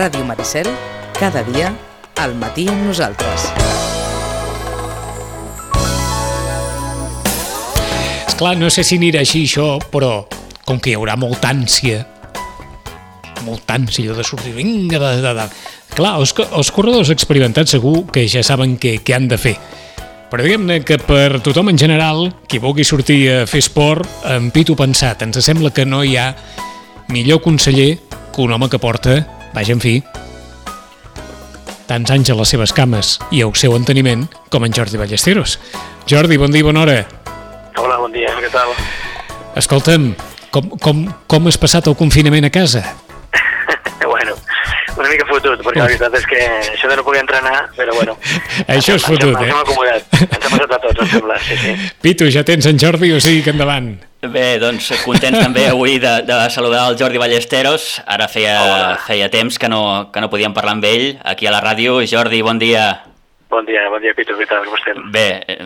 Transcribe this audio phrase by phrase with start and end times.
[0.00, 0.64] Ràdio Maricel,
[1.12, 1.74] cada dia,
[2.16, 3.42] al matí amb nosaltres.
[8.30, 10.22] Esclar, no sé si anirà així això, però
[10.64, 11.98] com que hi haurà molta ànsia,
[13.44, 15.44] molta ànsia de sortir, vinga, de, de, de.
[15.92, 19.52] Clar, els, els corredors experimentats segur que ja saben què, què han de fer.
[20.30, 24.78] Però diguem-ne que per tothom en general, qui vulgui sortir a fer esport, amb pito
[24.80, 26.30] pensat, ens sembla que no hi ha
[27.12, 27.98] millor conseller
[28.32, 29.18] que un home que porta,
[29.54, 29.98] vaja, en fi,
[31.90, 35.58] tants anys a les seves cames i al seu enteniment com en Jordi Ballesteros.
[36.10, 36.98] Jordi, bon dia i bona hora.
[37.78, 38.74] Hola, bon dia, què tal?
[39.58, 40.12] Escolta'm,
[40.54, 42.84] com, com, com has passat el confinament a casa?
[45.00, 46.40] Una mica fotut, perquè la veritat és que
[46.74, 48.14] això de no poder entrenar, però bueno.
[48.66, 49.50] Això és ens hem- fotut, ens eh?
[49.50, 51.74] hem acomodat, ens ha passat a tots, em sembla, sí, sí.
[52.04, 53.90] Pitu, ja tens en Jordi, o sigui que endavant.
[54.20, 57.86] Bé, doncs contents també avui de, de saludar el Jordi Ballesteros.
[58.04, 58.90] Ara feia, Hola.
[59.06, 62.02] feia temps que no, que no podíem parlar amb ell aquí a la ràdio.
[62.04, 62.90] Jordi, bon dia.
[63.50, 65.00] Bon dia, bon dia, Pitu, què tal, com estem?
[65.10, 65.64] Bé, eh,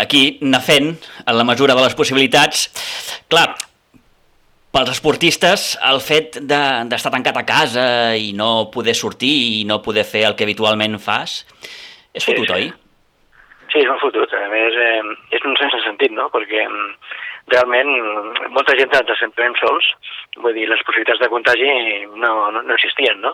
[0.00, 0.92] aquí anar fent
[1.26, 2.68] en la mesura de les possibilitats.
[3.28, 3.48] Clar,
[4.76, 7.84] pels esportistes el fet de- d'estar tancat a casa
[8.20, 11.46] i no poder sortir i no poder fer el que habitualment fas
[12.12, 12.52] és Sí, fotut, sí.
[12.52, 12.72] oi?
[13.72, 15.00] Sí, és un fotut, a més eh,
[15.36, 16.92] és un sense sentit, no?, perquè mm,
[17.52, 17.90] realment
[18.52, 19.88] molta gent ens sentim sols,
[20.44, 21.72] vull dir, les possibilitats de contagi
[22.14, 23.32] no, no, no existien, no?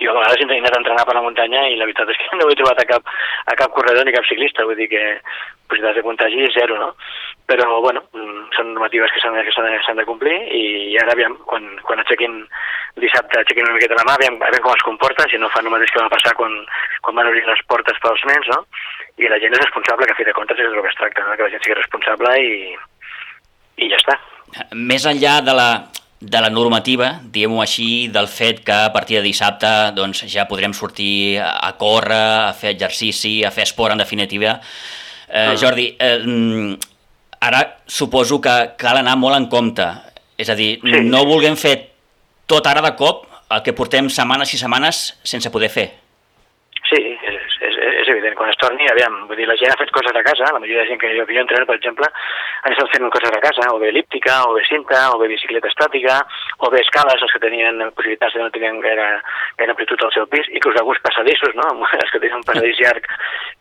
[0.00, 2.36] Jo a vegades he anat a entrenar per la muntanya i la veritat és que
[2.40, 3.10] no he trobat a cap,
[3.46, 5.02] a cap corredor ni cap ciclista, vull dir que
[5.68, 6.90] possibilitats de contagi zero, no?
[7.48, 12.00] Però, bueno, mm, són normatives que s'han de, de, complir i ara, aviam, quan, quan
[12.00, 12.40] aixequin
[13.02, 15.74] dissabte, aixequin una miqueta la mà, aviam, aviam com es comporta, si no fan el
[15.74, 16.54] mateix que va passar quan,
[17.04, 18.62] quan van obrir les portes pels nens, no?
[19.20, 21.24] I la gent és responsable, que a fi de comptes és del que es tracta,
[21.26, 21.36] no?
[21.36, 22.54] que la gent sigui responsable i,
[23.84, 24.16] i ja està.
[24.76, 25.68] Més enllà de la,
[26.22, 29.66] de la normativa, diguem-ho així, del fet que a partir de dissabte
[29.96, 34.60] doncs, ja podrem sortir a córrer, a fer exercici, a fer esport, en definitiva.
[35.28, 35.56] Eh, Ah.
[35.58, 36.76] Jordi, eh, mm,
[37.40, 39.86] ara suposo que cal anar molt en compte.
[40.38, 41.00] És a dir, Sí.
[41.02, 41.90] no vulguem fer
[42.46, 46.01] tot ara de cop el que portem setmanes i setmanes sense poder fer.
[48.12, 48.36] Evident.
[48.36, 50.82] Quan es torni, aviam, vull dir, la gent ha fet coses a casa, la majoria
[50.82, 52.08] de gent que jo, que jo entreno, per exemple,
[52.62, 55.70] han estat fent coses a casa, o bé elíptica, o bé cinta, o bé bicicleta
[55.72, 56.18] estàtica,
[56.60, 59.08] o bé escales, els que tenien possibilitats de no tenien gaire,
[59.60, 61.70] gaire amplitud al seu pis, inclús alguns passadissos, no?
[62.02, 63.08] els que tenen un passadís llarg,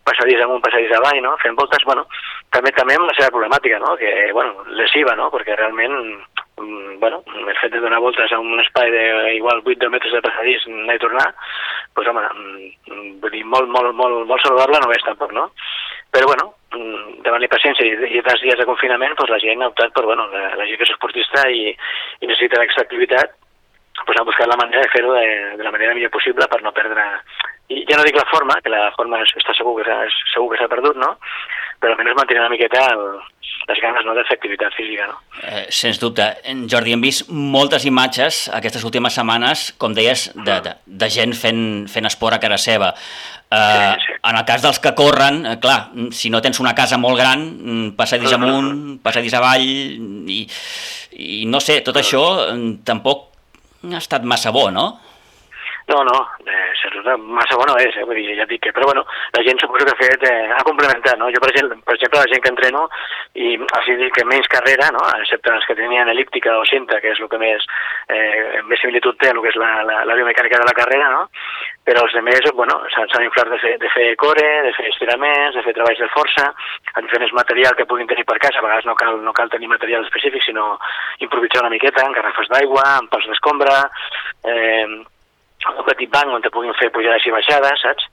[0.10, 1.38] passadís amunt, passadís avall, no?
[1.44, 2.06] fent voltes, bueno,
[2.52, 3.96] també també amb la seva problemàtica, no?
[4.02, 5.32] que, bueno, lesiva, no?
[5.32, 5.96] perquè realment
[6.58, 10.66] bueno, el fet de donar voltes a un espai de igual 8-10 metres de passadís
[10.68, 11.28] anar i tornar,
[11.96, 15.50] doncs home, mm, vull dir, molt, molt, molt, molt saludable no és tampoc, no?
[16.12, 19.62] Però bueno, mm, davant la impaciència i, i dels dies de confinament, doncs la gent
[19.62, 23.34] ha optat per, bueno, la, la gent que és esportista i, i necessita aquesta activitat,
[24.06, 25.26] doncs ha buscat la manera de fer-ho de,
[25.58, 27.08] de la manera millor possible per no perdre...
[27.72, 31.14] I ja no dic la forma, que la forma està segur que s'ha perdut, no?
[31.82, 33.06] Però almenys mantenir una miqueta el,
[33.70, 35.18] les ganes no, de fer activitat física, no?
[35.42, 36.28] Eh, sens dubte.
[36.52, 41.34] En Jordi, hem vist moltes imatges aquestes últimes setmanes, com deies, de, de, de gent
[41.38, 42.94] fent, fent esport a casa seva.
[42.94, 43.58] Eh,
[43.98, 44.14] Sí, sí.
[44.30, 47.42] En el cas dels que corren, eh, clar, si no tens una casa molt gran,
[47.42, 50.46] mm, passadís amunt, passadís avall, i,
[51.18, 52.22] i no sé, tot això
[52.54, 53.28] mm, tampoc
[53.92, 54.86] ha estat massa bo, no?
[55.92, 58.06] No, no, eh, dubte, massa bo no és, eh?
[58.08, 59.04] vull dir, ja et dic que, però bueno,
[59.36, 61.28] la gent suposo que ha fet, eh, ha complementat, no?
[61.36, 62.86] Jo, per exemple, per exemple, la gent que entreno,
[63.36, 65.04] i o sigui que menys carrera, no?
[65.20, 67.68] excepte els que tenien elíptica o cinta, que és el que més,
[68.08, 71.28] eh, més similitud té, el que és la, la, la biomecànica de la carrera, no?
[71.84, 75.64] però els altres, bueno, s'han inflat de fer, de fer core, de fer estiraments, de
[75.66, 76.48] fer treballs de força,
[76.94, 79.68] amb diferents material que puguin tenir per casa, a vegades no cal, no cal tenir
[79.72, 80.76] material específic, sinó
[81.20, 83.80] improvisar una miqueta, en garrafes d'aigua, en pals d'escombra,
[84.46, 85.02] eh,
[85.70, 88.08] un petit banc on te puguin fer pujades i baixades, saps?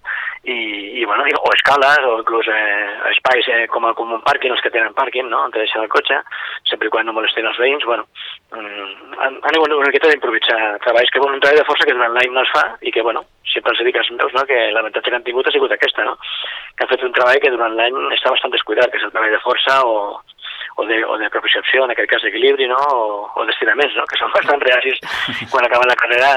[0.45, 0.57] I,
[1.01, 4.73] i bueno, o escales, o inclús eh, espais eh, com, com un pàrquing, els que
[4.75, 6.21] tenen pàrquing, no?, on te deixen el cotxe,
[6.69, 8.07] sempre i quan no molesten els veïns, bueno,
[8.53, 11.97] mm, han, han hagut una miqueta d'improvisar treballs que, bueno, un treball de força que
[11.97, 14.61] durant l'any no es fa i que, bueno, sempre els dic als meus, no?, que
[14.77, 16.17] l'avantatge que han tingut ha sigut aquesta, no?,
[16.77, 19.35] que han fet un treball que durant l'any està bastant descuidat, que és el treball
[19.37, 19.99] de força o,
[20.79, 22.79] o de, o de propiocepció, en aquest cas d'equilibri, no?
[22.95, 24.07] o, o d'estiraments, no?
[24.07, 25.01] que són bastant reacis
[25.53, 26.33] quan acaben la carrera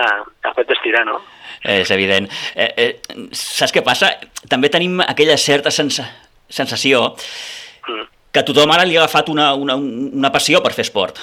[0.49, 1.19] a fet d'estirar, no?
[1.61, 2.25] És evident.
[2.57, 2.91] Eh, eh,
[3.37, 4.15] saps què passa?
[4.49, 6.07] També tenim aquella certa sensa
[6.51, 7.11] sensació
[7.87, 8.03] Mm.
[8.31, 11.17] que tothom ara li ha agafat una, una, una passió per fer esport.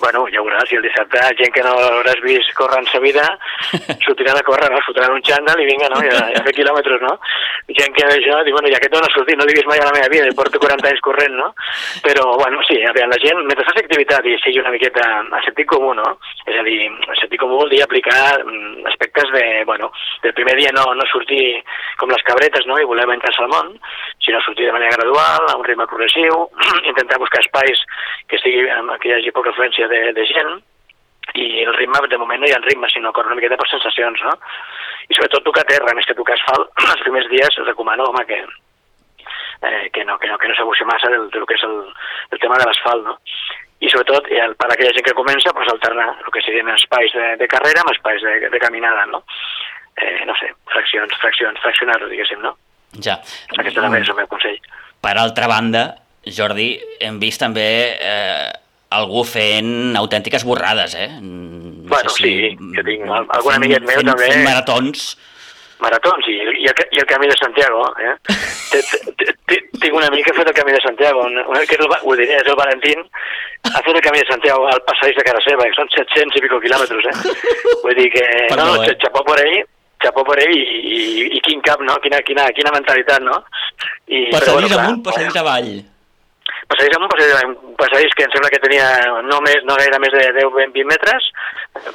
[0.00, 3.24] Bueno, ja veuràs, si el dissabte gent que no hauràs vist córrer en sa vida
[4.06, 4.80] sortiran a córrer, no?
[4.84, 6.02] Fotran un xandall i vinga, no?
[6.04, 7.14] I a, fer quilòmetres, no?
[7.78, 9.86] Gent que això, diu, bueno, ja aquest no ha sortit, no l'he vist mai a
[9.88, 11.48] la meva vida, porto 40 anys corrent, no?
[12.04, 15.42] Però, bueno, sí, a veure, la gent, mentre fas activitat i sigui una miqueta a
[15.46, 16.06] sentit comú, no?
[16.44, 16.78] És a dir,
[17.08, 19.90] a sentit comú vol dir aplicar mm, aspectes de, bueno,
[20.22, 21.62] del primer dia no, no sortir
[22.00, 22.78] com les cabretes, no?
[22.78, 23.72] I voler menjar-se al món,
[24.20, 26.46] sinó sortir de manera gradual, a un ritme progressiu,
[26.92, 27.82] intentar buscar espais
[28.28, 28.66] que, sigui,
[29.00, 30.56] que hi hagi poca afluència de, de gent,
[31.34, 34.22] i el ritme, de moment no hi ha ritme, sinó corre una miqueta per sensacions,
[34.24, 34.34] no?
[35.10, 38.40] I sobretot tocar terra, més que tocar asfalt, els primers dies recomano, home, que,
[39.68, 41.78] eh, que no, que no, que no s'abusi massa del, del que és el,
[42.32, 43.16] el tema de l'asfalt, no?
[43.84, 47.34] I sobretot, el, per aquella gent que comença, pues, alternar el que serien espais de,
[47.42, 49.20] de carrera amb espais de, de caminada, no?
[50.00, 52.54] Eh, no sé, fraccions, fraccions, fraccionar-ho, diguéssim, no?
[53.04, 53.18] Ja.
[53.58, 54.56] Aquest també és el meu consell.
[55.04, 55.84] Per altra banda,
[56.24, 56.70] Jordi,
[57.04, 57.66] hem vist també
[58.00, 58.48] eh,
[58.90, 61.08] algú fent autèntiques borrades, eh?
[61.20, 64.26] No Bueno, sí, jo tinc al- algun amiguet meu fent, també.
[64.32, 65.16] Fent maratons.
[65.78, 66.34] Maratons i,
[66.64, 68.14] i, el, i el Camí de Santiago, eh?
[69.80, 71.92] Tinc un amic que ha fet el Camí de Santiago, un, un- que és el,
[72.02, 73.02] ho diré, és el Valentín,
[73.70, 76.44] ha fet el Camí de Santiago al passadís de casa seva, que són 700 i
[76.46, 77.34] pico quilòmetres, eh?
[77.84, 78.96] Vull dir que, Perdó, no, no, eh?
[79.04, 79.58] xapó per ell,
[80.02, 80.64] xapó per ell i,
[80.96, 80.98] i,
[81.38, 81.98] i quin cap, no?
[82.02, 83.38] Quina, quina, quina mentalitat, no?
[84.08, 85.70] I, Passadís clar, amunt, passadís avall.
[86.70, 88.86] Passadís amunt, passadís, un passadís que em sembla que tenia
[89.28, 91.30] no, més, no gaire més de 10-20 metres,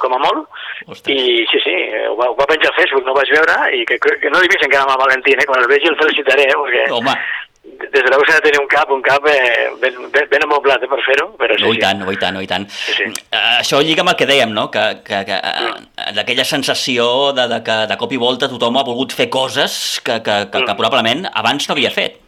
[0.00, 0.48] com a molt,
[0.86, 1.12] Ostres.
[1.12, 1.76] i sí, sí,
[2.08, 4.40] ho va, ho va penjar al Facebook, no ho vaig veure, i que, que no
[4.40, 5.48] l'he vist encara amb el Valentín, eh?
[5.48, 6.58] quan el vegi el felicitaré, eh?
[6.64, 7.16] perquè Home,
[7.62, 10.82] des de l'EU s'ha de tenir un cap, un cap eh, ben, ben, ben amoblat
[10.82, 11.82] eh, per fer-ho, però sí, no, i sí.
[11.84, 12.66] tant, no, i tant, no, i tant.
[12.72, 13.06] sí.
[13.06, 14.66] Eh, Això lliga amb el que dèiem, no?
[14.72, 18.86] Que, que, que eh, d'aquella sensació de, de que de cop i volta tothom ha
[18.88, 20.78] volgut fer coses que, que, que, que Mm.
[20.80, 22.18] probablement abans no havia fet.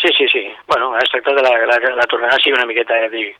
[0.00, 0.42] Sí, sí, sí.
[0.68, 3.36] Bueno, es tracta de la, la, la tornada sigui una miqueta eh, dic,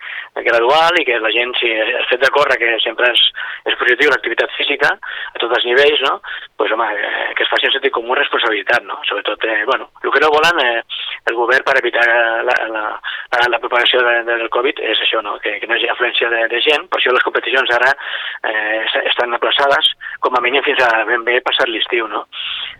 [0.47, 3.23] gradual i que la gent, si el fet de córrer, que sempre és,
[3.70, 4.91] és positiu, l'activitat física,
[5.32, 6.20] a tots els nivells, no?
[6.56, 8.99] pues, home, eh, que es faci en sentit comú i responsabilitat, no?
[9.08, 10.82] Sobretot, eh, bueno, el que no volen eh,
[11.31, 12.85] el govern per evitar la, la,
[13.32, 15.37] la, la propagació de, de, del Covid és això, no?
[15.44, 18.81] Que, que no hi hagi afluència de, de gent, per això les competicions ara eh,
[18.85, 19.93] es- estan aplaçades
[20.25, 22.25] com a mínim fins a ben bé passat l'estiu, no?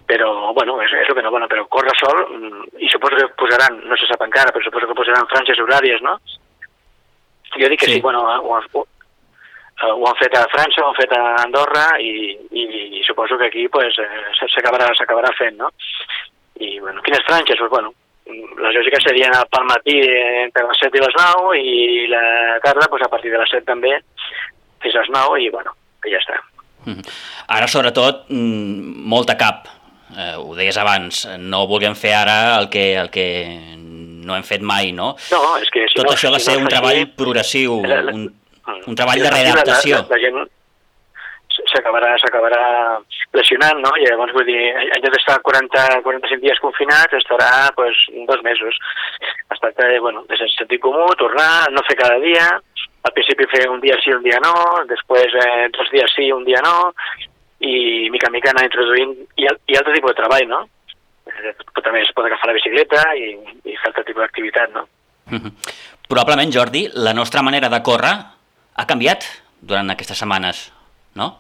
[0.07, 3.29] Però, bueno, és, és el que no volen, però córrer sol, mm, i suposo que
[3.41, 6.19] posaran, no se sap encara, però suposo que posaran franges horàries, no?
[7.57, 7.95] Jo dic que Sí.
[7.97, 8.87] sí, bueno, ho, ho,
[9.83, 12.65] eh, ho han fet a França, ho han fet a Andorra i, i,
[12.99, 15.71] i suposo que aquí pues, eh, s'acabarà fent, no?
[16.61, 17.57] I, bueno, quines franges?
[17.59, 17.93] Pues, bueno,
[18.27, 19.97] les lògiques serien al pel matí
[20.43, 22.25] entre les 7 i les 9 i la
[22.65, 23.93] tarda pues, a partir de les 7 també
[24.83, 26.41] fins a les 9 i, bueno, que ja està.
[26.87, 27.03] Mhm.
[27.49, 29.69] Ara, sobretot, mm, molta cap.
[30.17, 33.27] Eh, ho deies abans, no vulguem fer ara el que, el que
[34.27, 35.13] no hem fet mai, no?
[35.33, 37.81] No, és que si Tot no, això ha de si ser no un treball progressiu,
[37.87, 38.27] La- la- un,
[38.91, 40.03] un treball de readaptació.
[40.03, 40.45] La, la, la gent
[41.73, 42.63] s'acabarà s'acabarà
[43.37, 43.91] lesionant, no?
[44.01, 47.97] I llavors, vull dir, en lloc d'estar 40, 45 dies confinats, estarà, pues,
[48.29, 48.77] dos mesos.
[49.53, 52.47] Es tracta de, bueno, de sentit comú, tornar, no fer cada dia,
[53.07, 54.53] al principi fer un dia sí, un dia no,
[54.91, 56.93] després eh, dos dies sí, un dia no,
[57.65, 60.65] i mica en mica anar introduint, i, i altre tipus de treball, no?
[61.27, 63.33] Eh, També es pot agafar la bicicleta i,
[63.65, 64.87] i fer altre tipus d'activitat, no?
[65.31, 65.53] Mhm.
[66.11, 68.15] Probablement, Jordi, la nostra manera de córrer
[68.77, 69.25] ha canviat
[69.61, 70.69] durant aquestes setmanes,
[71.19, 71.33] no?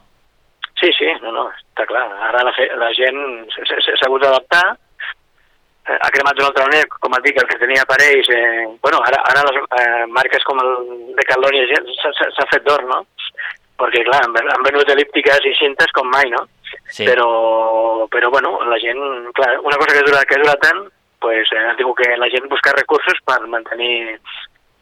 [0.80, 2.02] Sí, sí, no, no, està clar.
[2.28, 3.20] Ara la, fe, la gent
[3.54, 4.64] s'ha hagut d'adaptar,
[5.86, 8.28] eh, ha cremat d'una altra manera, com et dic, el que tenia aparells...
[8.34, 10.72] Eh, bueno, ara, ara les eh, marques com el
[11.16, 11.62] de Caloni
[12.02, 13.04] s'ha fet d'or, no?
[13.80, 16.42] Perquè, clar, han, han venut elíptiques i cintes com mai, no?
[16.90, 17.04] Sí.
[17.04, 19.00] Però, però, bueno, la gent...
[19.34, 20.84] Clar, una cosa que dura, que dura tant,
[21.20, 24.18] pues, eh, diu que la gent busca recursos per mantenir,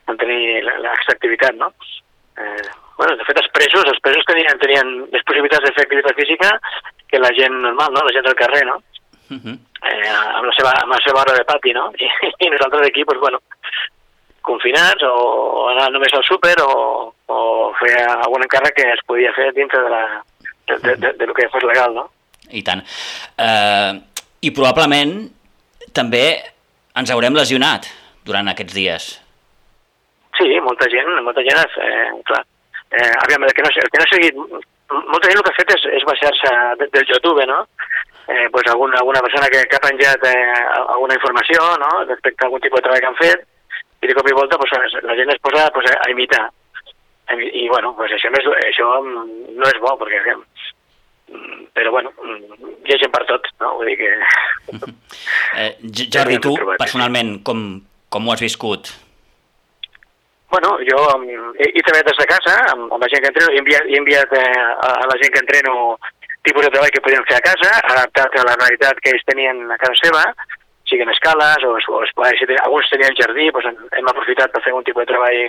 [0.06, 1.72] mantenir la- aquesta activitat, no?
[2.36, 2.62] Eh,
[2.98, 6.50] bueno, de fet, els presos, els presos tenien, tenien més possibilitats de fer activitat física
[7.08, 8.04] que la gent normal, no?
[8.04, 8.76] La gent del carrer, no?
[9.30, 9.56] Mhm.
[9.84, 11.88] Eh, amb, la seva, amb la seva hora de pati, no?
[11.98, 12.08] I,
[12.46, 13.40] i nosaltres aquí, doncs, bueno,
[14.44, 17.38] confinats o anar només al súper o, o
[17.80, 20.02] fer algun encàrrec que es podia fer dintre de, la,
[20.66, 22.08] de, de, de, de lo que fos legal, no?
[22.50, 22.82] I tant.
[23.38, 23.92] Eh,
[24.44, 25.14] I probablement
[25.96, 26.24] també
[26.98, 27.88] ens haurem lesionat
[28.24, 29.06] durant aquests dies.
[30.38, 32.42] Sí, molta gent, molta gent, eh, clar.
[32.94, 35.58] Eh, aviam, el que no, el que no ha seguit, molta gent el que ha
[35.60, 37.60] fet és, és baixar-se de- del YouTube, no?
[38.28, 40.52] Eh, pues alguna, alguna persona que, que ha penjat eh,
[40.88, 43.42] alguna informació, no?, respecte a algun tipus de treball que han fet,
[44.02, 46.46] i de cop i volta pues, la gent es posa pues, a imitar.
[47.34, 50.34] I, i bueno, pues això, no és, això no és bo, perquè...
[51.74, 52.12] Però, bueno,
[52.84, 53.76] hi ha gent per tot, no?
[53.80, 54.12] Vull dir que...
[55.54, 55.70] Eh,
[56.10, 56.50] Jordi, tu,
[56.80, 57.60] personalment, com,
[58.10, 58.88] com ho has viscut?
[60.54, 60.98] bueno, jo
[61.58, 63.98] he, he treballat des de casa amb, amb la gent que entreno, he enviat, he
[63.98, 64.50] enviat eh,
[64.86, 65.74] a, a la gent que entreno
[66.46, 69.64] tipus de treball que podien fer a casa, adaptat a la realitat que ells tenien
[69.74, 70.22] a casa seva,
[70.86, 74.76] siguin escales o, o esplais, si ten, alguns tenien jardí, doncs hem aprofitat per fer
[74.78, 75.40] un tipus de treball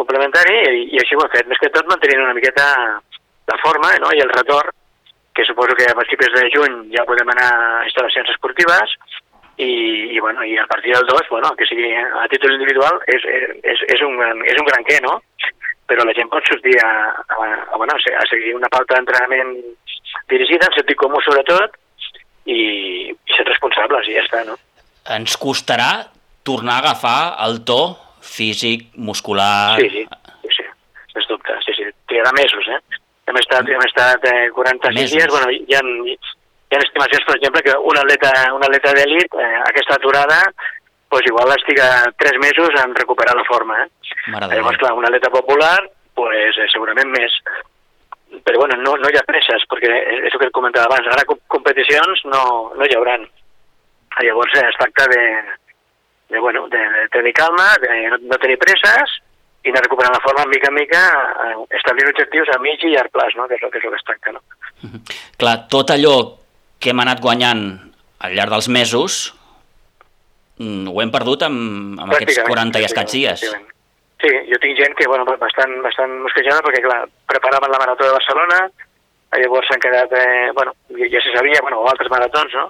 [0.00, 1.50] complementari i, i així ho hem fet.
[1.50, 2.66] Més que tot mantenint una miqueta
[3.52, 4.10] la forma no?
[4.16, 4.74] i el retorn,
[5.34, 8.96] que suposo que a principis de juny ja podem anar a instal·lacions esportives
[9.56, 9.72] i,
[10.16, 13.24] i, bueno, i a partir del 2, bueno, que sigui a títol individual, és,
[13.62, 15.18] és, és, un, gran, és un gran què, no?
[15.90, 19.56] Però la gent pot sortir a, a, a, bueno, a seguir una pauta d'entrenament
[20.32, 21.76] dirigida, en sentit comú sobretot,
[22.48, 22.58] i,
[23.12, 24.56] i ser responsables, i ja està, no?
[25.12, 26.08] Ens costarà
[26.46, 27.82] tornar a agafar el to
[28.22, 29.78] físic, muscular...
[29.80, 30.06] Sí, sí,
[30.42, 30.66] sí, sí,
[31.12, 33.01] sens dubte, sí, sí, trigarà mesos, eh?
[33.26, 35.12] Hem estat, hem estat eh, 46 Mesos.
[35.16, 39.34] dies, bueno, hi ha, hi ha estimacions, per exemple, que un atleta, un atleta d'elit,
[39.38, 40.40] eh, aquesta aturada,
[41.08, 43.88] pues igual estiga 3 mesos en recuperar la forma, eh?
[44.56, 45.78] Llavors, clar, un atleta popular,
[46.14, 47.32] pues, eh, segurament més.
[48.42, 49.90] Però bueno, no, no hi ha presses, perquè
[50.26, 53.26] és el que comentava abans, ara com- competicions no, no hi hauran.
[54.24, 55.22] Llavors eh, es tracta de,
[56.30, 59.18] de, bueno, de, de tenir calma, de no, no tenir presses
[59.62, 61.02] i anar recuperant la forma mica en mica,
[61.46, 63.46] eh, establint objectius a mig i llarg plaç, no?
[63.48, 64.34] que és el que, és el que es tracta.
[64.34, 65.02] No?
[65.38, 66.16] Clar, tot allò
[66.82, 67.62] que hem anat guanyant
[68.26, 69.20] al llarg dels mesos
[70.58, 71.60] mm, ho hem perdut amb,
[71.98, 73.44] amb aquests Pràcticament, 40 i escaig dies.
[74.22, 77.00] Sí, jo tinc gent que, bueno, bastant, bastant mosquejada perquè, clar,
[77.30, 78.58] preparaven la marató de Barcelona,
[79.40, 82.66] llavors s'han quedat, eh, bueno, ja, ja se sabia, bueno, altres maratons, no?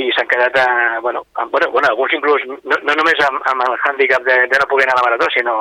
[0.00, 3.64] I s'han quedat, eh, bueno, amb, bueno, bueno, alguns inclús, no, no només amb, amb
[3.66, 5.56] el hàndicap de, de no poder anar a la marató, sinó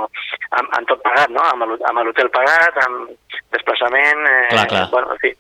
[0.52, 1.44] amb, amb tot pagat, no?
[1.52, 3.10] Amb l'hot- amb l'hotel pagat, amb
[3.52, 4.86] desplaçament, eh, Clar, clar.
[4.92, 5.34] bueno, en fi,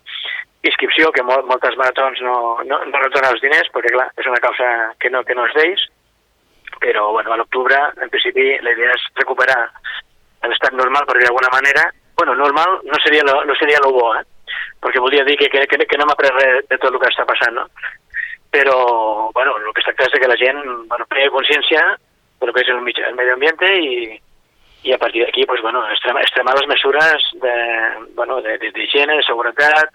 [0.68, 2.36] inscripció, que mol, moltes maratons no,
[2.68, 4.68] no, no retornen els diners, perquè, clar, és una causa
[5.00, 5.86] que no, que no és d'ells,
[6.80, 9.62] però bueno, a l'octubre, en principi, la idea és recuperar
[10.48, 11.88] l'estat normal, per dir d'alguna manera.
[12.20, 14.24] Bueno, normal no seria lo, no seria lo bo, eh?
[14.84, 17.10] Perquè voldria dir que, que, que, que no m'ha après res de tot el que
[17.12, 17.66] està passant, no?
[18.50, 18.78] Però,
[19.36, 20.60] bueno, el que es tracta és de que la gent
[20.90, 21.84] bueno, prengui consciència
[22.40, 24.16] de lo que és el, mig- el medi ambient i,
[24.88, 27.56] i a partir d'aquí, pues, bueno, extremar, extremar les mesures de,
[28.16, 29.92] bueno, de, de, d'higiene, de seguretat,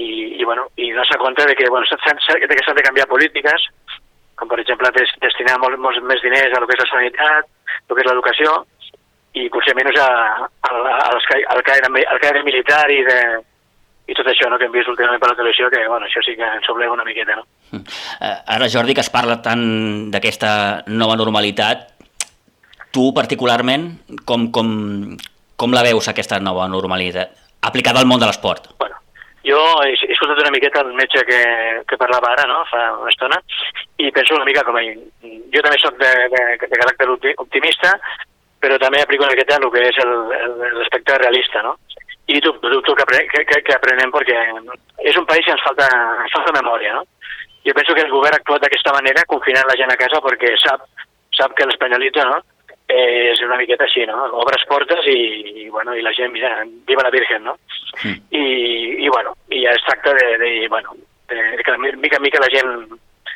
[0.00, 3.68] i, i, bueno, i donar-se compte de que bueno, s'han de de canviar polítiques,
[4.34, 7.50] com per exemple des, destinar molts, molts més diners a lo que és la sanitat,
[7.88, 8.54] el que és l'educació,
[9.36, 10.08] i potser menys a,
[10.48, 13.18] a, a, al, caire, al caire militar i, de,
[14.10, 16.34] i tot això no, que hem vist últimament per la televisió, que bueno, això sí
[16.36, 17.36] que ens obliga una miqueta.
[17.38, 17.44] No?
[18.20, 21.88] Eh, Ara, Jordi, que es parla tant d'aquesta nova normalitat,
[22.92, 23.86] tu particularment,
[24.28, 24.72] com, com,
[25.56, 27.30] com la veus, aquesta nova normalitat,
[27.62, 28.66] aplicada al món de l'esport?
[28.82, 28.98] Bueno,
[29.46, 31.40] jo he, he escoltat una miqueta el metge que,
[31.88, 33.38] que parlava ara, no?, fa una estona,
[34.02, 34.98] i penso una mica com ell.
[35.54, 37.94] Jo també sóc de, de, de caràcter opti- optimista,
[38.62, 41.76] però també aplico una miqueta el que és l'aspecte realista, no?
[42.30, 44.38] I dubto, que, que, que, que aprenem perquè
[45.02, 45.88] és un país que ens falta,
[46.22, 47.02] ens falta memòria, no?
[47.66, 50.54] Jo penso que el govern ha actuat d'aquesta manera, confinant la gent a casa, perquè
[50.62, 50.86] sap,
[51.34, 52.40] sap que l'espanyolita, no?,
[52.88, 54.24] eh, és una miqueta així, no?
[54.42, 55.18] Obres portes i,
[55.64, 56.54] i, bueno, i la gent, mira,
[56.88, 57.56] viva la Virgen, no?
[58.02, 58.18] Mm.
[58.38, 58.44] I,
[59.06, 60.96] i bueno, i ja es tracta de, de, bueno,
[61.30, 62.72] de, de que mica en mica la gent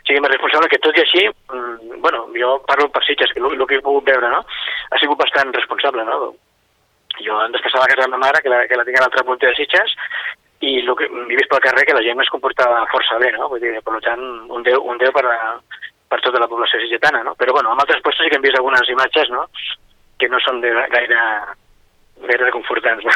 [0.06, 3.54] sigui més responsable, que tot i així, mm, bueno, jo parlo per Sitges, que el,
[3.56, 4.42] el que he pogut veure, no?,
[4.90, 6.34] ha sigut bastant responsable, no?
[7.24, 9.24] Jo em desplaçava a casa de ma mare, que la, que la tinc a l'altre
[9.24, 9.94] punt de Sitges,
[10.60, 13.48] i el que he vist pel carrer que la gent es comportava força bé, no?
[13.52, 15.56] Vull dir, per tant, un déu, un déu per, a,
[16.08, 17.34] per tota la població sitgetana, no?
[17.36, 19.46] Però, bueno, en altres puestos sí que hem vist algunes imatges, no?,
[20.16, 21.18] que no són de gaire,
[22.24, 23.12] gaire confortants, no?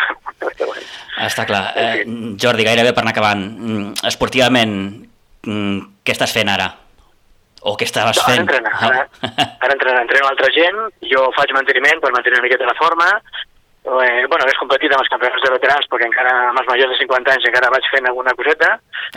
[1.31, 1.63] Està clar.
[1.81, 2.05] Eh,
[2.41, 4.75] Jordi, gairebé per anar acabant, mm, esportivament,
[5.47, 6.69] mm, què estàs fent ara?
[7.61, 8.45] O què estaves No, ara fent?
[8.47, 9.01] entrenar, ara,
[9.61, 10.79] ara entrenar, entreno altra gent,
[11.09, 13.09] jo faig manteniment per mantenir una miqueta la forma,
[14.03, 16.99] eh, bueno, hagués competit amb els campionats de veterans perquè encara amb els majors de
[17.03, 18.69] 50 anys encara vaig fent alguna coseta,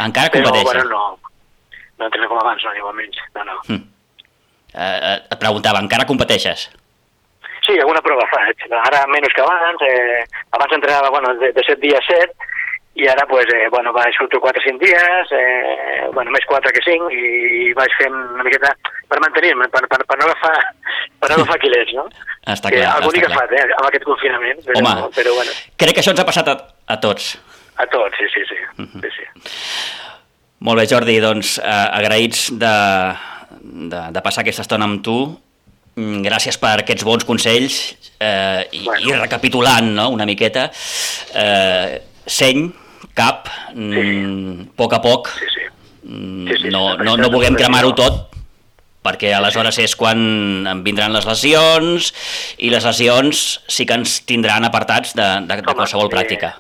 [0.06, 0.70] Encara però competeixes?
[0.70, 1.34] bueno, no,
[2.00, 3.60] no entreno com abans, no, ni molt menys, no, no.
[3.68, 3.84] Mm.
[4.74, 6.70] Eh, eh, et preguntava, encara competeixes?
[7.64, 10.24] Sí, alguna prova faig, ara menys que abans, eh,
[10.58, 12.34] abans entrenava, bueno, de, de 7 dies 7,
[12.96, 16.72] i ara, pues, eh, bueno, vaig surto 4 o 5 dies, eh, bueno, més 4
[16.76, 18.70] que 5, i vaig fent una miqueta
[19.10, 20.60] per mantenir-me, per, per, per no agafar,
[21.20, 22.06] per no agafar quilets, no?
[22.54, 23.48] Està que clar, algú està que clar.
[23.50, 25.10] fa, eh, amb aquest confinament, però, Home.
[25.16, 26.58] però bueno, Crec que això ens ha passat a,
[26.94, 27.32] a tots.
[27.82, 29.02] a tots, sí, sí, sí, Mhm.
[29.02, 29.26] sí, sí.
[30.64, 31.64] Molt bé, Jordi, doncs eh,
[32.00, 32.76] agraïts de,
[33.92, 35.18] de, de passar aquesta estona amb tu.
[35.96, 37.82] Mm, Gràcies per aquests bons consells
[38.20, 39.10] eh, i, Bueno.
[39.10, 40.70] i recapitulant no, una miqueta.
[41.36, 42.64] Eh, seny,
[43.18, 45.66] cap, mm, a poc a poc, sí, sí.
[46.04, 48.34] mm, Sí, sí, no, sí, no, sí, no sí, vulguem sí, cremar-ho tot,
[49.04, 50.20] perquè aleshores és quan
[50.70, 52.12] em vindran les lesions
[52.58, 56.54] i les lesions sí que ens tindran apartats de, de, de qualsevol eh, pràctica.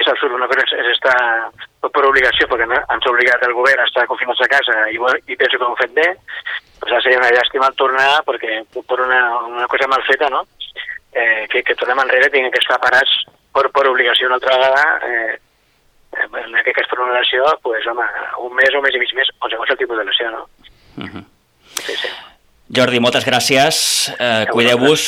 [0.00, 1.18] És absurd, una cosa és, és estar
[1.94, 5.36] per obligació, perquè ens ha obligat el govern a estar confinats a casa i, i
[5.36, 6.08] penso que ho hem fet bé,
[6.80, 9.20] doncs seria una llàstima tornar perquè per una,
[9.52, 10.44] una cosa mal feta, no?
[11.14, 13.12] Eh, que, que tornem enrere tinguem que estar parats
[13.54, 15.36] per, per obligació una altra vegada eh,
[16.22, 18.04] en aquest cas per una lesió, pues, home,
[18.46, 20.48] un mes o un mes i mig més, o segons el tipus de lesió, no?
[20.96, 21.24] Uh -huh.
[21.80, 22.08] Sí, sí.
[22.74, 25.02] Jordi, moltes gràcies, eh, cuideu-vos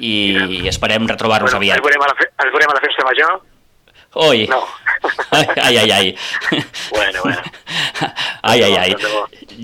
[0.00, 0.12] i,
[0.64, 1.76] i esperem retrobar-nos Bueno, aviat.
[1.76, 3.42] ens, veurem a la fe, ens veurem a la festa major?
[4.16, 4.46] Oi!
[4.46, 4.62] No.
[5.66, 6.18] Ai, ai, ai.
[6.90, 7.42] Bueno, bueno.
[8.42, 8.96] Ai, ai, ai.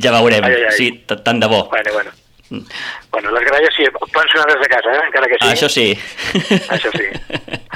[0.02, 0.44] Ja veurem.
[0.44, 0.72] Ai, ai, ai.
[0.72, 1.68] Sí, tant de bo.
[1.70, 2.10] Bueno, bueno.
[2.50, 5.02] Bueno, les gralles sí, poden sonar des de casa, eh?
[5.06, 5.50] encara que sí.
[5.52, 5.86] Això sí.
[6.74, 7.06] Això sí.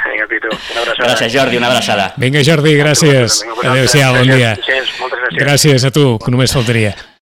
[0.04, 1.08] Vinga, Pitu, una abraçada.
[1.08, 2.10] Gràcies, Jordi, una abraçada.
[2.18, 3.40] Vinga, Jordi, gràcies.
[3.62, 4.54] Adéu-siau, bon dia.
[4.58, 5.42] Gràcies, moltes gràcies.
[5.44, 6.94] Gràcies a tu, que només faltaria.